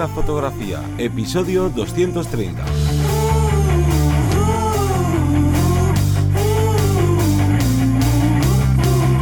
[0.00, 2.64] la fotografía, episodio 230.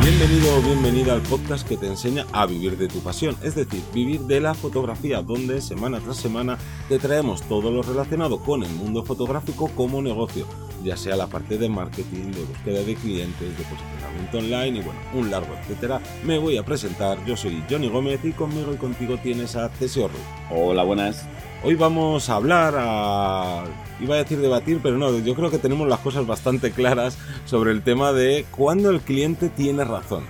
[0.01, 3.83] Bienvenido o bienvenida al podcast que te enseña a vivir de tu pasión, es decir,
[3.93, 6.59] vivir de la fotografía, donde semana tras semana
[6.89, 10.47] te traemos todo lo relacionado con el mundo fotográfico como negocio,
[10.85, 15.01] ya sea la parte de marketing, de búsqueda de clientes, de posicionamiento online y bueno,
[15.15, 16.01] un largo etcétera.
[16.25, 20.09] Me voy a presentar, yo soy Johnny Gómez y conmigo y contigo tienes a Cesio
[20.09, 20.23] Ruiz.
[20.51, 21.27] Hola, buenas.
[21.65, 23.65] Hoy vamos a hablar, a...
[24.01, 27.73] iba a decir debatir, pero no, yo creo que tenemos las cosas bastante claras sobre
[27.73, 30.25] el tema de cuándo el cliente tiene razón.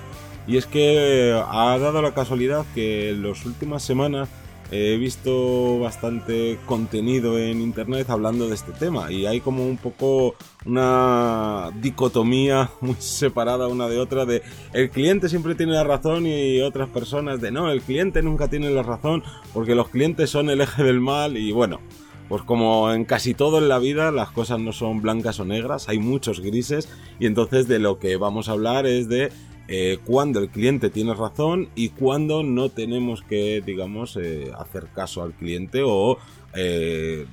[0.47, 4.31] Y es que ha dado la casualidad que en las últimas semanas
[4.71, 10.35] he visto bastante contenido en internet hablando de este tema y hay como un poco
[10.67, 16.61] una dicotomía muy separada una de otra de el cliente siempre tiene la razón y
[16.61, 19.23] otras personas de no, el cliente nunca tiene la razón
[19.55, 21.81] porque los clientes son el eje del mal y bueno,
[22.29, 25.89] pues como en casi todo en la vida las cosas no son blancas o negras,
[25.89, 26.89] hay muchos grises
[27.19, 29.33] y entonces de lo que vamos a hablar es de
[29.71, 35.23] eh, cuando el cliente tiene razón y cuando no tenemos que, digamos, eh, hacer caso
[35.23, 36.17] al cliente o
[36.57, 37.27] eh,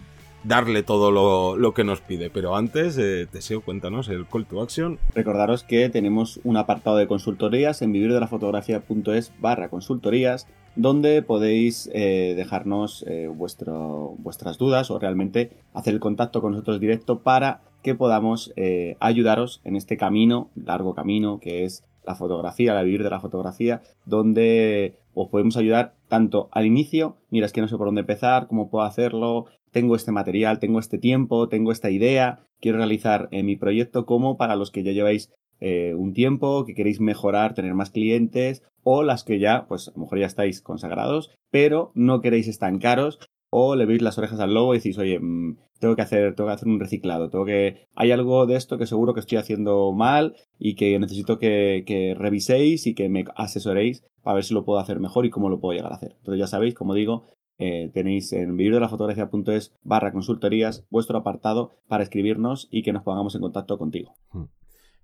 [0.44, 2.30] darle todo lo, que nos pide.
[2.30, 3.00] Pero antes,
[3.32, 5.00] Teseo, cuéntanos el call to action.
[5.14, 14.16] Recordaros que tenemos un apartado de consultorías en vivirdelafotografía.es barra consultorías donde podéis dejarnos vuestro,
[14.20, 18.54] vuestras dudas o realmente hacer el contacto con nosotros directo para que podamos
[19.00, 23.82] ayudaros en este camino, largo camino que es la fotografía, la vivir de la fotografía,
[24.06, 28.48] donde os podemos ayudar tanto al inicio, mira, es que no sé por dónde empezar,
[28.48, 33.46] cómo puedo hacerlo, tengo este material, tengo este tiempo, tengo esta idea, quiero realizar en
[33.46, 37.74] mi proyecto, como para los que ya lleváis eh, un tiempo, que queréis mejorar, tener
[37.74, 42.22] más clientes, o las que ya, pues a lo mejor ya estáis consagrados, pero no
[42.22, 43.20] queréis estancaros
[43.58, 46.50] o le veis las orejas al lobo y decís, oye, mm, tengo que hacer, tengo
[46.50, 49.94] que hacer un reciclado, tengo que, hay algo de esto que seguro que estoy haciendo
[49.94, 54.80] mal y que necesito que, reviséis y que me asesoréis para ver si lo puedo
[54.80, 56.16] hacer mejor y cómo lo puedo llegar a hacer.
[56.18, 57.28] Entonces ya sabéis, como digo,
[57.58, 58.58] eh, tenéis en
[58.90, 64.16] fotografía.es barra consultorías vuestro apartado para escribirnos y que nos pongamos en contacto contigo.
[64.34, 64.48] Hmm.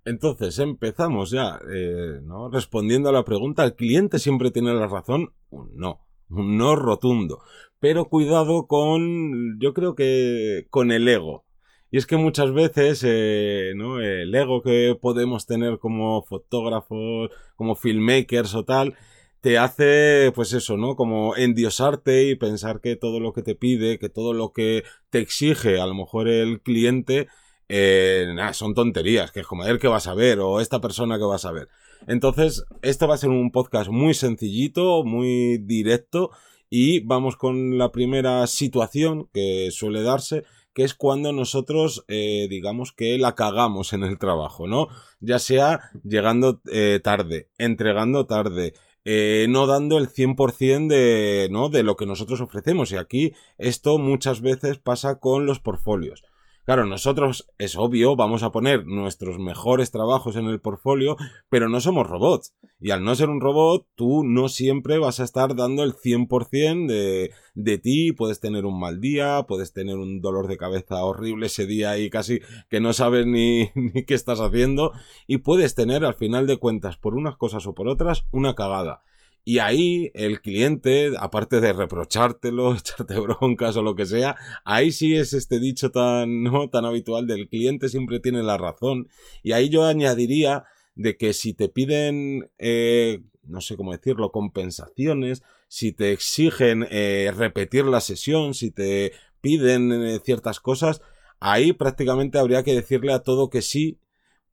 [0.04, 2.50] Entonces, empezamos ya, eh, ¿no?
[2.50, 5.32] Respondiendo a la pregunta, ¿el cliente siempre tiene la razón?
[5.74, 6.00] No,
[6.32, 7.42] un no rotundo
[7.82, 11.44] pero cuidado con, yo creo que con el ego.
[11.90, 14.00] Y es que muchas veces, eh, ¿no?
[14.00, 18.96] El ego que podemos tener como fotógrafos, como filmmakers o tal,
[19.40, 20.94] te hace, pues eso, ¿no?
[20.94, 25.18] Como endiosarte y pensar que todo lo que te pide, que todo lo que te
[25.18, 27.26] exige, a lo mejor el cliente,
[27.68, 31.24] eh, son tonterías, que es como él que vas a ver o esta persona que
[31.24, 31.68] vas a ver.
[32.06, 36.30] Entonces, esto va a ser un podcast muy sencillito, muy directo
[36.68, 42.92] y vamos con la primera situación que suele darse, que es cuando nosotros, eh, digamos
[42.92, 44.88] que la cagamos en el trabajo, ¿no?
[45.20, 48.72] Ya sea llegando eh, tarde, entregando tarde,
[49.04, 51.68] eh, no dando el 100% de, ¿no?
[51.68, 52.92] de lo que nosotros ofrecemos.
[52.92, 56.22] Y aquí esto muchas veces pasa con los portfolios.
[56.64, 61.16] Claro, nosotros, es obvio, vamos a poner nuestros mejores trabajos en el portfolio,
[61.48, 62.54] pero no somos robots.
[62.78, 66.86] Y al no ser un robot, tú no siempre vas a estar dando el 100%
[66.86, 71.46] de, de ti, puedes tener un mal día, puedes tener un dolor de cabeza horrible
[71.46, 72.38] ese día y casi
[72.70, 74.92] que no sabes ni, ni qué estás haciendo,
[75.26, 79.02] y puedes tener al final de cuentas, por unas cosas o por otras, una cagada.
[79.44, 85.16] Y ahí el cliente, aparte de reprochártelo, echarte broncas o lo que sea, ahí sí
[85.16, 86.68] es este dicho tan, ¿no?
[86.70, 89.08] tan habitual del cliente siempre tiene la razón.
[89.42, 90.64] Y ahí yo añadiría
[90.94, 97.32] de que si te piden, eh, no sé cómo decirlo, compensaciones, si te exigen eh,
[97.34, 101.00] repetir la sesión, si te piden eh, ciertas cosas,
[101.40, 103.98] ahí prácticamente habría que decirle a todo que sí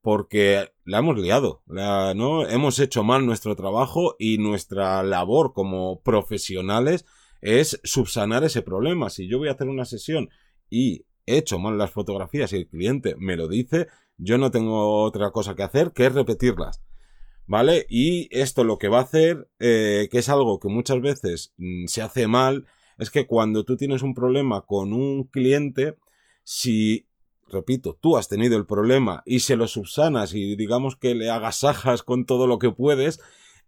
[0.01, 2.47] porque la hemos liado, ¿no?
[2.47, 7.05] Hemos hecho mal nuestro trabajo y nuestra labor como profesionales
[7.41, 9.09] es subsanar ese problema.
[9.09, 10.29] Si yo voy a hacer una sesión
[10.69, 13.87] y he hecho mal las fotografías y el cliente me lo dice,
[14.17, 16.81] yo no tengo otra cosa que hacer que repetirlas.
[17.45, 17.87] ¿Vale?
[17.89, 21.87] Y esto lo que va a hacer, eh, que es algo que muchas veces mm,
[21.87, 22.67] se hace mal,
[22.99, 25.95] es que cuando tú tienes un problema con un cliente,
[26.43, 27.08] si
[27.51, 32.03] repito, tú has tenido el problema y se lo subsanas y digamos que le agasajas
[32.03, 33.19] con todo lo que puedes,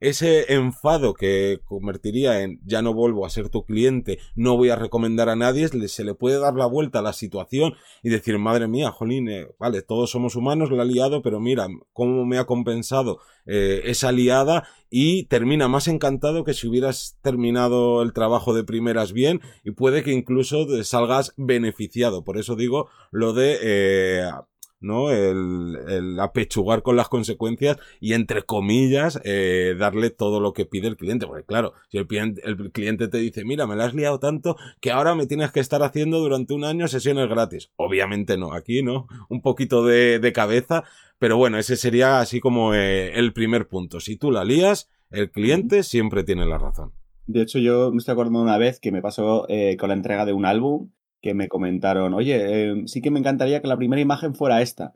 [0.01, 4.75] ese enfado que convertiría en ya no vuelvo a ser tu cliente, no voy a
[4.75, 8.67] recomendar a nadie, se le puede dar la vuelta a la situación y decir, madre
[8.67, 12.45] mía, jolín, eh, vale, todos somos humanos, la ha liado, pero mira cómo me ha
[12.45, 18.63] compensado eh, esa liada y termina más encantado que si hubieras terminado el trabajo de
[18.63, 22.23] primeras bien y puede que incluso salgas beneficiado.
[22.23, 24.31] Por eso digo lo de eh,
[24.81, 25.11] ¿no?
[25.11, 30.87] El, el, apechugar con las consecuencias y, entre comillas, eh, darle todo lo que pide
[30.87, 31.27] el cliente.
[31.27, 32.07] Porque, claro, si el,
[32.73, 35.83] cliente te dice, mira, me la has liado tanto que ahora me tienes que estar
[35.83, 37.71] haciendo durante un año sesiones gratis.
[37.77, 39.07] Obviamente no, aquí, ¿no?
[39.29, 40.83] Un poquito de, de cabeza,
[41.19, 43.99] pero bueno, ese sería así como eh, el primer punto.
[43.99, 46.93] Si tú la lías, el cliente siempre tiene la razón.
[47.27, 50.25] De hecho, yo me estoy acordando una vez que me pasó eh, con la entrega
[50.25, 50.89] de un álbum
[51.21, 54.93] que me comentaron, oye, em, sí que me encantaría que la primera imagen fuera esta.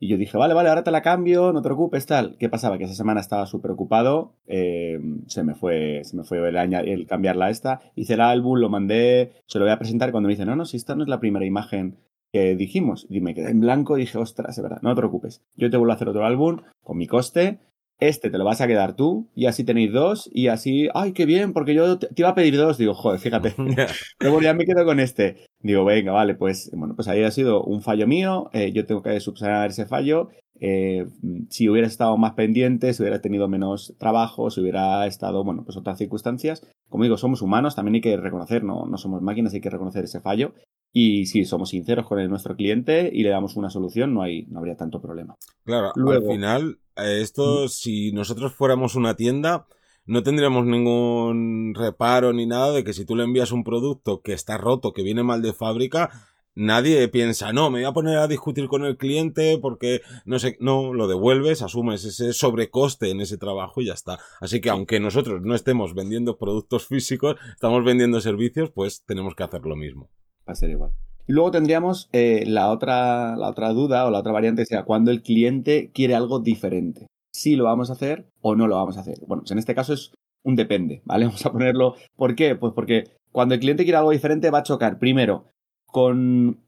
[0.00, 2.36] Y yo dije, vale, vale, ahora te la cambio, no te preocupes, tal.
[2.38, 2.78] ¿Qué pasaba?
[2.78, 7.46] Que esa semana estaba súper ocupado, em, se me fue, se me fue el, cambiarla
[7.46, 10.46] a esta, hice el álbum, lo mandé, se lo voy a presentar cuando me dice,
[10.46, 11.96] no, no, si esta no es la primera imagen
[12.32, 13.06] que dijimos.
[13.08, 15.42] Y me quedé en blanco y dije, ostras, es verdad, no te preocupes.
[15.56, 17.58] Yo te vuelvo a hacer otro álbum con mi coste,
[18.00, 21.26] este te lo vas a quedar tú y así tenéis dos y así, ay, qué
[21.26, 23.54] bien, porque yo te, iba a pedir dos, digo, joder, fíjate,
[24.20, 25.46] luego ya me quedo con este.
[25.60, 29.02] Digo, venga, vale, pues bueno, pues ahí ha sido un fallo mío, eh, yo tengo
[29.02, 30.28] que subsanar ese fallo.
[30.60, 31.06] Eh,
[31.50, 35.76] si hubiera estado más pendiente, si hubiera tenido menos trabajo, si hubiera estado, bueno, pues
[35.76, 36.66] otras circunstancias.
[36.88, 40.04] Como digo, somos humanos, también hay que reconocer, no, no somos máquinas, hay que reconocer
[40.04, 40.54] ese fallo.
[40.92, 44.58] Y si somos sinceros con nuestro cliente y le damos una solución, no, hay, no
[44.58, 45.36] habría tanto problema.
[45.64, 49.66] Claro, al final, eh, esto, si nosotros fuéramos una tienda,
[50.06, 54.32] no tendríamos ningún reparo ni nada de que si tú le envías un producto que
[54.32, 56.10] está roto, que viene mal de fábrica,
[56.54, 60.56] nadie piensa, no, me voy a poner a discutir con el cliente porque no sé,
[60.60, 64.18] no, lo devuelves, asumes ese sobrecoste en ese trabajo y ya está.
[64.40, 69.44] Así que aunque nosotros no estemos vendiendo productos físicos, estamos vendiendo servicios, pues tenemos que
[69.44, 70.10] hacer lo mismo
[70.48, 70.90] va a ser igual.
[71.26, 75.10] Y luego tendríamos eh, la, otra, la otra duda o la otra variante, sea cuando
[75.10, 77.06] el cliente quiere algo diferente.
[77.32, 79.18] Si lo vamos a hacer o no lo vamos a hacer.
[79.26, 80.12] Bueno, pues en este caso es
[80.42, 81.24] un depende, ¿vale?
[81.26, 81.94] Vamos a ponerlo.
[82.16, 82.56] ¿Por qué?
[82.56, 85.44] Pues porque cuando el cliente quiere algo diferente va a chocar primero
[85.86, 86.60] con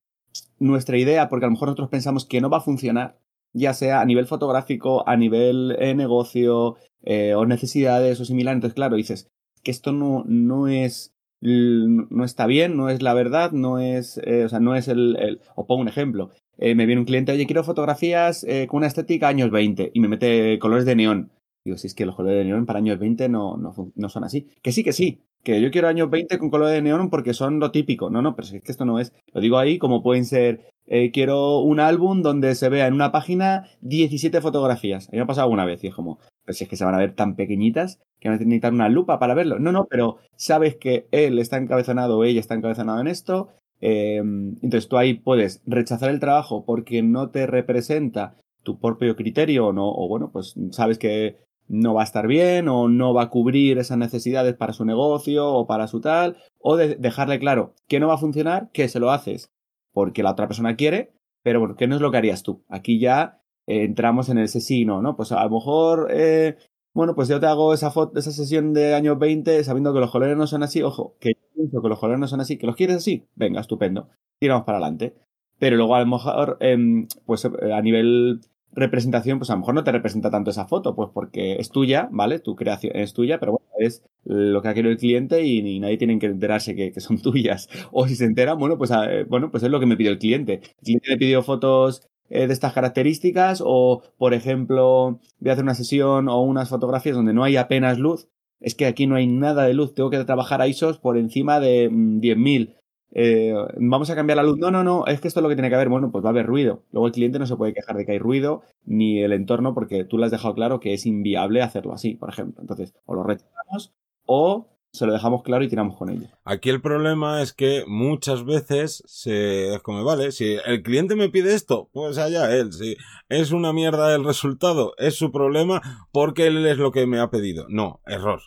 [0.58, 3.18] nuestra idea, porque a lo mejor nosotros pensamos que no va a funcionar,
[3.52, 8.54] ya sea a nivel fotográfico, a nivel eh, negocio, eh, o necesidades o similar.
[8.54, 9.28] Entonces, claro, dices
[9.62, 14.44] que esto no, no es no está bien, no es la verdad, no es, eh,
[14.44, 17.46] o sea, no es el, el, pongo un ejemplo, eh, me viene un cliente, oye,
[17.46, 21.30] quiero fotografías eh, con una estética años 20 y me mete colores de neón.
[21.64, 24.24] Digo, si es que los colores de neón para años 20 no, no, no son
[24.24, 24.48] así.
[24.62, 27.60] Que sí, que sí, que yo quiero años 20 con colores de neón porque son
[27.60, 28.10] lo típico.
[28.10, 29.12] No, no, pero es que esto no es.
[29.32, 30.72] Lo digo ahí como pueden ser,
[31.12, 35.08] quiero un álbum donde se vea en una página 17 fotografías.
[35.08, 36.84] A mí me ha pasado alguna vez y es como, pues si es que se
[36.84, 39.58] van a ver tan pequeñitas que van a necesitar una lupa para verlo.
[39.58, 43.48] No, no, pero sabes que él está encabezonado o ella está encabezonado en esto.
[43.80, 49.68] Eh, entonces tú ahí puedes rechazar el trabajo porque no te representa tu propio criterio
[49.68, 51.38] o no, o bueno, pues sabes que
[51.70, 55.48] no va a estar bien o no va a cubrir esas necesidades para su negocio
[55.48, 59.00] o para su tal, o de dejarle claro que no va a funcionar, que se
[59.00, 59.52] lo haces
[59.92, 61.12] porque la otra persona quiere,
[61.42, 62.62] pero bueno, que no es lo que harías tú.
[62.68, 65.16] Aquí ya eh, entramos en ese sí, no, ¿no?
[65.16, 66.56] Pues a lo mejor eh,
[66.92, 70.10] bueno, pues yo te hago esa, foto, esa sesión de años 20 sabiendo que los
[70.10, 70.82] colores no son así.
[70.82, 72.58] Ojo, que yo pienso que los colores no son así.
[72.58, 73.26] ¿Que los quieres así?
[73.36, 74.08] Venga, estupendo.
[74.40, 75.14] Tiramos para adelante.
[75.58, 78.40] Pero luego a lo mejor, em, pues eh, a nivel
[78.72, 82.08] representación, pues a lo mejor no te representa tanto esa foto, pues porque es tuya,
[82.12, 82.38] ¿vale?
[82.38, 85.98] Tu creación es tuya, pero bueno, es lo que ha querido el cliente y, nadie
[85.98, 87.68] tiene que enterarse que, son tuyas.
[87.92, 90.18] O si se entera, bueno, pues, eh, bueno, pues es lo que me pidió el
[90.18, 90.54] cliente.
[90.54, 95.64] El cliente me pidió fotos eh, de estas características o, por ejemplo, voy a hacer
[95.64, 98.28] una sesión o unas fotografías donde no hay apenas luz.
[98.60, 101.60] Es que aquí no hay nada de luz, tengo que trabajar a ISOs por encima
[101.60, 102.76] de 10.000.
[103.12, 104.58] Eh, vamos a cambiar la luz.
[104.58, 105.88] No, no, no, es que esto es lo que tiene que haber.
[105.88, 106.82] Bueno, pues va a haber ruido.
[106.92, 110.04] Luego el cliente no se puede quejar de que hay ruido ni el entorno porque
[110.04, 112.60] tú le has dejado claro que es inviable hacerlo así, por ejemplo.
[112.60, 113.92] Entonces, o lo rechazamos
[114.26, 116.28] o se lo dejamos claro y tiramos con ello.
[116.44, 121.28] Aquí el problema es que muchas veces se es como, vale, si el cliente me
[121.28, 122.96] pide esto, pues allá él, si
[123.28, 125.80] es una mierda el resultado, es su problema
[126.12, 127.66] porque él es lo que me ha pedido.
[127.68, 128.40] No, error.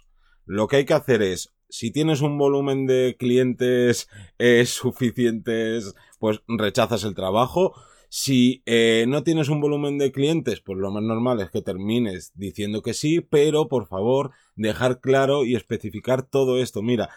[0.46, 6.42] Lo que hay que hacer es, si tienes un volumen de clientes eh, suficientes, pues
[6.48, 7.74] rechazas el trajo
[8.10, 12.32] si eh, no tienes un volumen de clientes, pues lo más normal es que termines
[12.36, 16.84] diciendo que sí, pero por favor dejar claro y especificar todo esto.
[16.84, 17.10] Mira,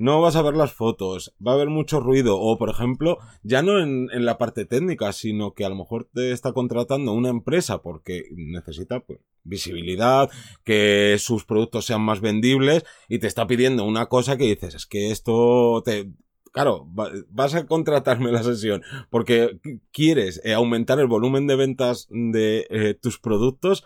[0.00, 3.60] no vas a ver las fotos, va a haber mucho ruido, o por ejemplo, ya
[3.60, 7.28] no en, en la parte técnica, sino que a lo mejor te está contratando una
[7.28, 10.30] empresa porque necesita pues, visibilidad,
[10.64, 14.86] que sus productos sean más vendibles, y te está pidiendo una cosa que dices, es
[14.86, 16.10] que esto te,
[16.50, 16.88] claro,
[17.28, 19.60] vas a contratarme la sesión porque
[19.92, 23.84] quieres eh, aumentar el volumen de ventas de eh, tus productos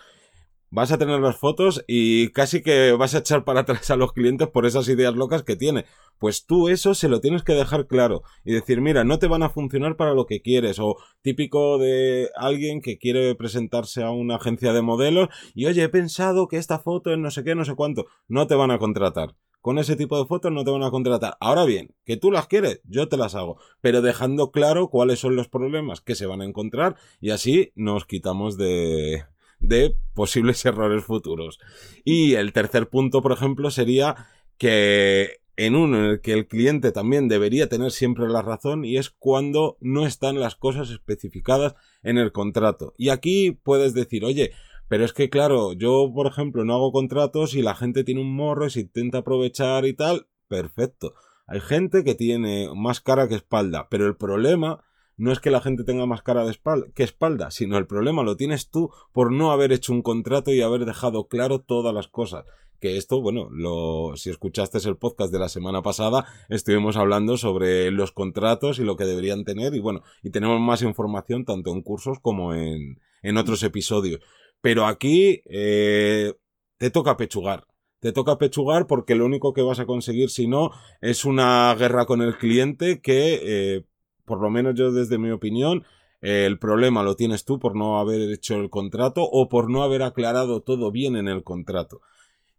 [0.75, 4.13] vas a tener las fotos y casi que vas a echar para atrás a los
[4.13, 5.85] clientes por esas ideas locas que tiene.
[6.19, 9.45] Pues tú eso se lo tienes que dejar claro y decir, mira, no te van
[9.45, 10.81] a funcionar para lo que quieres.
[10.81, 15.89] O típico de alguien que quiere presentarse a una agencia de modelos y oye, he
[15.89, 18.07] pensado que esta foto es no sé qué, no sé cuánto.
[18.27, 19.37] No te van a contratar.
[19.61, 21.37] Con ese tipo de fotos no te van a contratar.
[21.39, 23.59] Ahora bien, que tú las quieres, yo te las hago.
[23.81, 28.05] Pero dejando claro cuáles son los problemas que se van a encontrar y así nos
[28.07, 29.25] quitamos de,
[29.69, 31.59] de posibles errores futuros.
[32.05, 34.29] Y el tercer punto, por ejemplo, sería
[34.59, 38.97] que en uno en el que el cliente también debería tener siempre la razón y
[38.97, 42.93] es cuando no están las cosas especificadas en el contrato.
[42.97, 44.53] Y aquí puedes decir, oye,
[44.89, 48.35] pero es que claro, yo por ejemplo no hago contratos y la gente tiene un
[48.35, 51.15] morro y se intenta aprovechar y tal, perfecto.
[51.47, 54.83] Hay gente que tiene más cara que espalda, pero el problema
[55.17, 58.23] no es que la gente tenga más cara de espalda, que espalda, sino el problema
[58.23, 62.09] lo tienes tú por no haber hecho un contrato y haber dejado claro todas las
[62.09, 62.45] cosas.
[62.81, 67.91] Que esto, bueno, lo, si escuchaste el podcast de la semana pasada, estuvimos hablando sobre
[67.91, 71.83] los contratos y lo que deberían tener, y bueno, y tenemos más información tanto en
[71.83, 74.21] cursos como en, en otros episodios.
[74.61, 76.35] Pero aquí eh,
[76.79, 77.67] te toca pechugar.
[78.01, 82.05] Te toca pechugar porque lo único que vas a conseguir, si no, es una guerra
[82.05, 83.85] con el cliente que eh,
[84.25, 85.85] por lo menos yo desde mi opinión,
[86.21, 90.03] el problema lo tienes tú por no haber hecho el contrato o por no haber
[90.03, 92.01] aclarado todo bien en el contrato.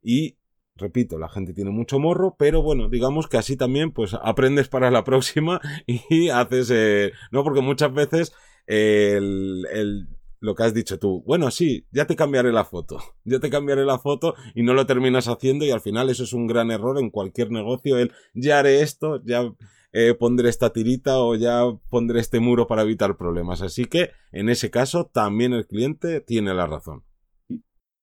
[0.04, 0.38] Y,
[0.76, 4.92] repito, la gente tiene mucho morro, pero bueno, digamos que así también pues aprendes para
[4.92, 6.70] la próxima y haces...
[6.72, 8.34] Eh, no, porque muchas veces
[8.68, 13.40] el, el, lo que has dicho tú, bueno, sí, ya te cambiaré la foto, ya
[13.40, 16.48] te cambiaré la foto y no lo terminas haciendo y al final eso es un
[16.48, 19.52] gran error en cualquier negocio, el ya haré esto, ya
[19.98, 23.62] eh, pondré esta tirita o ya pondré este muro para evitar problemas.
[23.62, 27.04] Así que en ese caso también el cliente tiene la razón.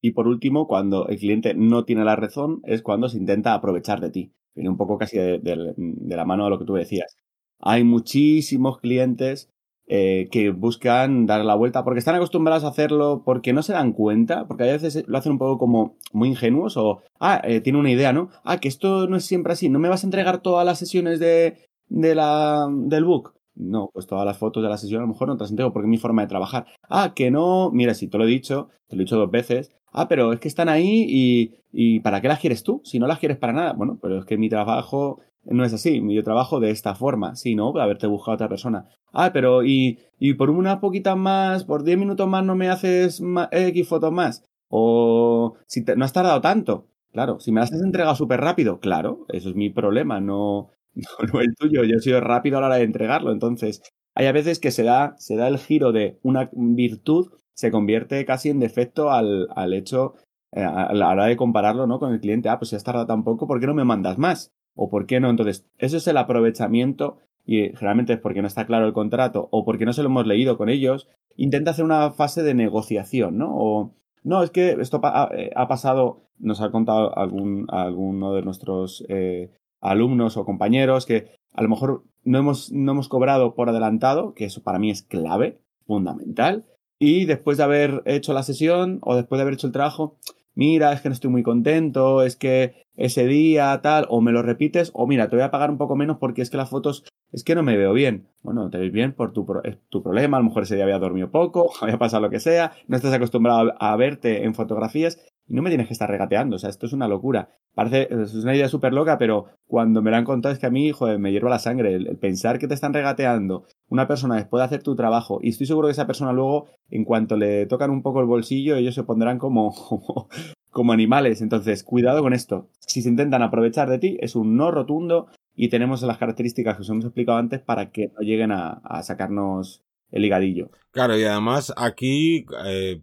[0.00, 4.00] Y por último, cuando el cliente no tiene la razón, es cuando se intenta aprovechar
[4.00, 4.32] de ti.
[4.54, 5.74] Viene un poco casi de,
[6.06, 7.18] la mano de lo que tú decías.
[7.58, 9.50] Hay muchísimos clientes
[9.86, 13.92] eh, que buscan dar la vuelta porque están acostumbrados a hacerlo porque no se dan
[13.92, 17.78] cuenta, porque a veces lo hacen un poco como muy ingenuos o, ah, eh, tiene
[17.78, 18.30] una idea, ¿no?
[18.44, 21.20] Ah, que esto no es siempre así, no me vas a entregar todas las sesiones
[21.20, 23.34] de, de la, del book?
[23.54, 25.72] No, pues todas las fotos de la sesión a lo mejor no te las entrego
[25.72, 26.66] porque es mi forma de trabajar.
[26.88, 29.70] Ah, que no, mira, si te lo he dicho, te lo he dicho dos veces.
[29.92, 32.80] Ah, pero es que están ahí y, y ¿para qué las quieres tú?
[32.84, 33.72] Si no las quieres para nada.
[33.74, 36.02] Bueno, pero es que mi trabajo no es así.
[36.14, 37.36] Yo trabajo de esta forma.
[37.36, 38.88] Si no, haberte buscado a otra persona.
[39.12, 43.22] Ah, pero y, y por unas poquitas más, por 10 minutos más no me haces
[43.50, 44.44] X fotos más.
[44.68, 46.86] O si no has tardado tanto.
[47.12, 51.40] Claro, si me las has entregado súper rápido, claro, eso es mi problema, no, no,
[51.40, 51.84] el tuyo.
[51.84, 53.32] Yo he sido rápido a la hora de entregarlo.
[53.32, 53.82] Entonces,
[54.14, 58.24] hay a veces que se da, se da el giro de una virtud, se convierte
[58.24, 60.14] casi en defecto al, al hecho,
[60.52, 61.98] eh, a la hora de compararlo ¿no?
[61.98, 62.48] con el cliente.
[62.48, 64.52] Ah, pues si has tardado tan poco, ¿por qué no me mandas más?
[64.74, 65.30] ¿O por qué no?
[65.30, 69.64] Entonces, eso es el aprovechamiento y generalmente es porque no está claro el contrato o
[69.64, 71.08] porque no se lo hemos leído con ellos.
[71.36, 73.50] Intenta hacer una fase de negociación, ¿no?
[73.52, 78.42] O, no, es que esto ha, eh, ha pasado, nos ha contado algún, alguno de
[78.42, 79.50] nuestros eh,
[79.82, 84.46] alumnos o compañeros que a lo mejor no hemos, no hemos cobrado por adelantado, que
[84.46, 86.64] eso para mí es clave, fundamental,
[86.98, 90.16] y después de haber hecho la sesión o después de haber hecho el trabajo,
[90.54, 94.42] mira, es que no estoy muy contento, es que ese día tal, o me lo
[94.42, 97.04] repites, o mira, te voy a pagar un poco menos porque es que las fotos,
[97.32, 98.28] es que no me veo bien.
[98.42, 99.46] Bueno, te ves bien por tu,
[99.88, 102.72] tu problema, a lo mejor ese día había dormido poco, había pasado lo que sea,
[102.86, 106.58] no estás acostumbrado a verte en fotografías y no me tienes que estar regateando, o
[106.58, 107.50] sea, esto es una locura.
[107.74, 110.70] Parece, es una idea súper loca, pero cuando me la han contado es que a
[110.70, 111.94] mí, joder, me hierva la sangre.
[111.94, 115.66] El, pensar que te están regateando una persona después de hacer tu trabajo, y estoy
[115.66, 119.04] seguro que esa persona luego, en cuanto le tocan un poco el bolsillo, ellos se
[119.04, 119.74] pondrán como,
[120.70, 121.40] como, animales.
[121.40, 122.68] Entonces, cuidado con esto.
[122.80, 126.82] Si se intentan aprovechar de ti, es un no rotundo y tenemos las características que
[126.82, 130.70] os hemos explicado antes para que no lleguen a, sacarnos el higadillo.
[130.90, 133.00] Claro, y además aquí eh,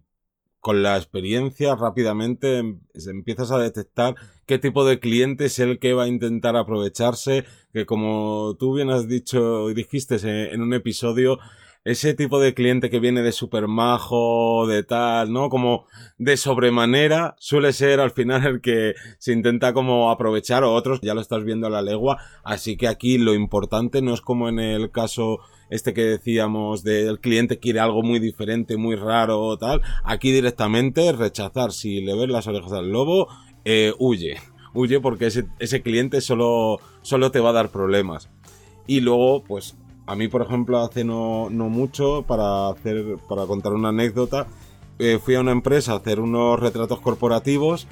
[0.60, 4.14] con la experiencia rápidamente em, empiezas a detectar
[4.46, 8.90] qué tipo de cliente es el que va a intentar aprovecharse, que como tú bien
[8.90, 10.16] has dicho y dijiste
[10.52, 11.38] en un episodio,
[11.84, 15.48] ese tipo de cliente que viene de super majo, de tal, ¿no?
[15.48, 15.86] Como
[16.18, 21.14] de sobremanera, suele ser al final el que se intenta como aprovechar o otros, ya
[21.14, 24.58] lo estás viendo a la legua, así que aquí lo importante no es como en
[24.58, 25.38] el caso
[25.70, 31.12] este que decíamos del cliente quiere algo muy diferente, muy raro o tal, aquí directamente
[31.12, 33.28] rechazar, si le ves las orejas al lobo,
[33.64, 34.36] eh, huye,
[34.74, 38.28] huye porque ese, cliente solo, solo te va a dar problemas.
[38.86, 43.72] Y luego, pues a mí, por ejemplo, hace no, no mucho, para, hacer, para contar
[43.72, 44.46] una anécdota,
[44.98, 47.86] eh, fui a una empresa a hacer unos retratos corporativos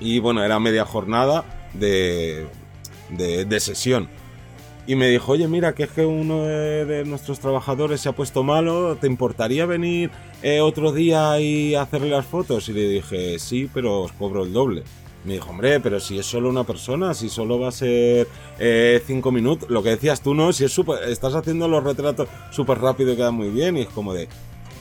[0.00, 2.46] y bueno, era media jornada de,
[3.10, 4.08] de, sesión.
[4.86, 8.42] Y me dijo, oye, mira, que es que uno de, nuestros trabajadores se ha puesto
[8.42, 10.10] malo, ¿te importaría venir
[10.42, 12.68] eh, otro día y hacerle las fotos?
[12.68, 14.82] Y le dije, sí, pero os cobro el doble.
[15.24, 19.02] Me dijo, hombre, pero si es solo una persona, si solo va a ser eh,
[19.06, 22.78] cinco minutos, lo que decías tú, no, si es super, estás haciendo los retratos súper
[22.78, 24.28] rápido y queda muy bien, y es como de,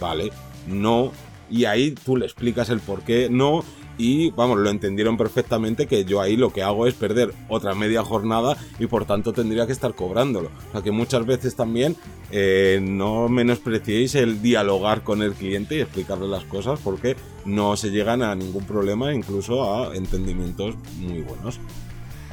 [0.01, 0.31] vale,
[0.67, 1.13] no,
[1.49, 3.63] y ahí tú le explicas el por qué no,
[3.97, 8.03] y vamos, lo entendieron perfectamente que yo ahí lo que hago es perder otra media
[8.03, 10.49] jornada y por tanto tendría que estar cobrándolo.
[10.69, 11.95] O sea que muchas veces también
[12.31, 17.91] eh, no menospreciéis el dialogar con el cliente y explicarle las cosas porque no se
[17.91, 21.59] llegan a ningún problema, incluso a entendimientos muy buenos.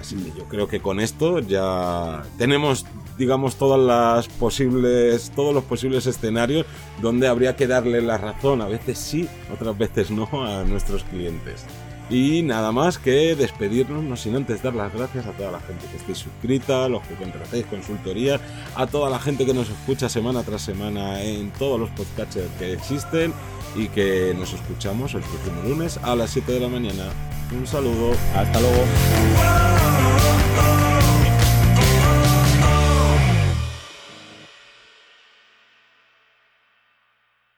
[0.00, 2.86] Así que yo creo que con esto ya tenemos
[3.20, 6.64] digamos, todas las posibles, todos los posibles escenarios
[7.02, 11.66] donde habría que darle la razón, a veces sí, otras veces no, a nuestros clientes.
[12.08, 15.84] Y nada más que despedirnos, no sin antes dar las gracias a toda la gente
[15.90, 18.40] que estéis suscrita, los que contratéis consultoría,
[18.74, 22.72] a toda la gente que nos escucha semana tras semana en todos los podcasts que
[22.72, 23.34] existen
[23.76, 27.04] y que nos escuchamos el próximo lunes a las 7 de la mañana.
[27.52, 28.86] Un saludo, hasta luego.